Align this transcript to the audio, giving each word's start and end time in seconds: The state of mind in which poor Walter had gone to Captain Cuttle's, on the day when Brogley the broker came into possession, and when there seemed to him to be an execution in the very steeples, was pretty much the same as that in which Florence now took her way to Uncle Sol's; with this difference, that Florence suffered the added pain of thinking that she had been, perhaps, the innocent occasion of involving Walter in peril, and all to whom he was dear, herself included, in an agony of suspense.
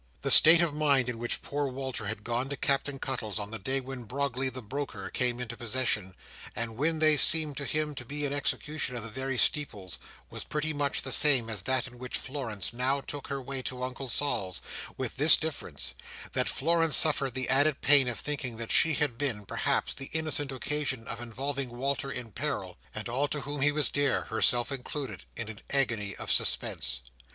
The 0.23 0.31
state 0.31 0.61
of 0.61 0.73
mind 0.73 1.09
in 1.09 1.19
which 1.19 1.43
poor 1.43 1.67
Walter 1.67 2.07
had 2.07 2.23
gone 2.23 2.49
to 2.49 2.57
Captain 2.57 2.97
Cuttle's, 2.97 3.37
on 3.37 3.51
the 3.51 3.59
day 3.59 3.79
when 3.79 4.05
Brogley 4.05 4.49
the 4.49 4.63
broker 4.63 5.11
came 5.11 5.39
into 5.39 5.55
possession, 5.55 6.15
and 6.55 6.75
when 6.75 6.97
there 6.97 7.19
seemed 7.19 7.55
to 7.57 7.65
him 7.65 7.93
to 7.93 8.03
be 8.03 8.25
an 8.25 8.33
execution 8.33 8.95
in 8.95 9.03
the 9.03 9.11
very 9.11 9.37
steeples, 9.37 9.99
was 10.31 10.43
pretty 10.43 10.73
much 10.73 11.03
the 11.03 11.11
same 11.11 11.51
as 11.51 11.61
that 11.61 11.85
in 11.85 11.99
which 11.99 12.17
Florence 12.17 12.73
now 12.73 12.99
took 12.99 13.27
her 13.27 13.39
way 13.39 13.61
to 13.61 13.83
Uncle 13.83 14.09
Sol's; 14.09 14.63
with 14.97 15.17
this 15.17 15.37
difference, 15.37 15.93
that 16.33 16.49
Florence 16.49 16.97
suffered 16.97 17.35
the 17.35 17.47
added 17.47 17.79
pain 17.81 18.07
of 18.07 18.19
thinking 18.19 18.57
that 18.57 18.71
she 18.71 18.95
had 18.95 19.19
been, 19.19 19.45
perhaps, 19.45 19.93
the 19.93 20.09
innocent 20.13 20.51
occasion 20.51 21.07
of 21.07 21.21
involving 21.21 21.69
Walter 21.69 22.09
in 22.11 22.31
peril, 22.31 22.75
and 22.95 23.07
all 23.07 23.27
to 23.27 23.41
whom 23.41 23.61
he 23.61 23.71
was 23.71 23.91
dear, 23.91 24.21
herself 24.23 24.71
included, 24.71 25.25
in 25.35 25.47
an 25.47 25.59
agony 25.69 26.15
of 26.15 26.31
suspense. 26.31 27.01